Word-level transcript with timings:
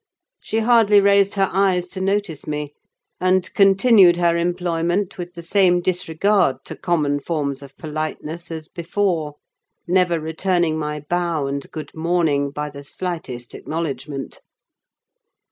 She 0.39 0.61
hardly 0.61 0.99
raised 0.99 1.35
her 1.35 1.47
eyes 1.51 1.85
to 1.89 2.01
notice 2.01 2.47
me, 2.47 2.73
and 3.19 3.53
continued 3.53 4.17
her 4.17 4.35
employment 4.35 5.19
with 5.19 5.35
the 5.35 5.43
same 5.43 5.79
disregard 5.79 6.65
to 6.65 6.75
common 6.75 7.19
forms 7.19 7.61
of 7.61 7.77
politeness 7.77 8.49
as 8.49 8.67
before; 8.67 9.35
never 9.87 10.19
returning 10.19 10.75
my 10.79 11.01
bow 11.01 11.45
and 11.45 11.69
good 11.69 11.91
morning 11.93 12.49
by 12.49 12.71
the 12.71 12.83
slightest 12.83 13.53
acknowledgment. 13.53 14.41